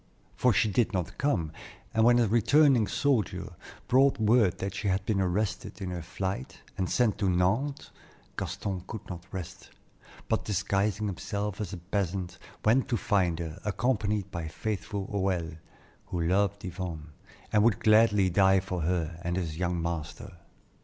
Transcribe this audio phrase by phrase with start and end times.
[0.35, 1.51] For she did not come,
[1.93, 3.53] and when a returning soldier
[3.87, 7.91] brought word that she had been arrested in her flight, and sent to Nantes,
[8.35, 9.69] Gaston could not rest,
[10.27, 15.59] but disguising himself as a peasant, went to find her, accompanied by faithful Hoël,
[16.07, 17.11] who loved Yvonne,
[17.53, 20.35] and would gladly die for her and his young master.